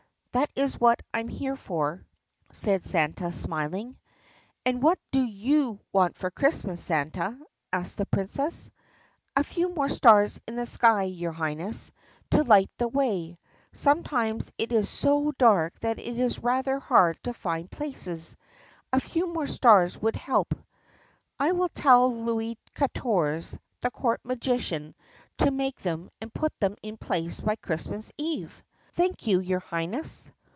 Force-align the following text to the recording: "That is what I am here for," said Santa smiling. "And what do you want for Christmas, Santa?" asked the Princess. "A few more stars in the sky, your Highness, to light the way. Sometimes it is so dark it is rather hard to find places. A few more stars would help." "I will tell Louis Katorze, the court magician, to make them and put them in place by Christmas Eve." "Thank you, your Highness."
"That 0.33 0.49
is 0.55 0.79
what 0.79 1.01
I 1.13 1.19
am 1.19 1.27
here 1.27 1.57
for," 1.57 2.05
said 2.53 2.85
Santa 2.85 3.33
smiling. 3.33 3.97
"And 4.65 4.81
what 4.81 4.97
do 5.11 5.19
you 5.21 5.81
want 5.91 6.17
for 6.17 6.31
Christmas, 6.31 6.81
Santa?" 6.81 7.37
asked 7.73 7.97
the 7.97 8.05
Princess. 8.05 8.71
"A 9.35 9.43
few 9.43 9.67
more 9.73 9.89
stars 9.89 10.39
in 10.47 10.55
the 10.55 10.65
sky, 10.65 11.03
your 11.03 11.33
Highness, 11.33 11.91
to 12.29 12.45
light 12.45 12.71
the 12.77 12.87
way. 12.87 13.39
Sometimes 13.73 14.53
it 14.57 14.71
is 14.71 14.87
so 14.89 15.33
dark 15.37 15.73
it 15.81 15.99
is 15.99 16.39
rather 16.39 16.79
hard 16.79 17.21
to 17.25 17.33
find 17.33 17.69
places. 17.69 18.37
A 18.93 19.01
few 19.01 19.33
more 19.33 19.47
stars 19.47 20.01
would 20.01 20.15
help." 20.15 20.53
"I 21.41 21.51
will 21.51 21.67
tell 21.73 22.09
Louis 22.23 22.57
Katorze, 22.73 23.59
the 23.81 23.91
court 23.91 24.21
magician, 24.23 24.95
to 25.39 25.51
make 25.51 25.81
them 25.81 26.09
and 26.21 26.33
put 26.33 26.57
them 26.61 26.77
in 26.81 26.95
place 26.95 27.41
by 27.41 27.57
Christmas 27.57 28.13
Eve." 28.17 28.63
"Thank 28.93 29.25
you, 29.25 29.39
your 29.39 29.61
Highness." 29.61 30.29